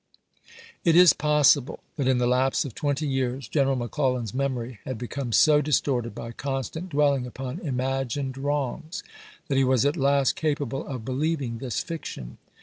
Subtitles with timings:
[0.83, 5.31] It is possible that in the lapse of twenty years General McClellan's memory had become
[5.31, 9.03] so dis torted by constant dwelling upon imagined wrongs
[9.47, 12.39] that he was at last capable of believing this fiction.